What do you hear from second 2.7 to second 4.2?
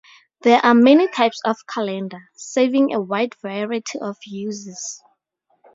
a wide variety of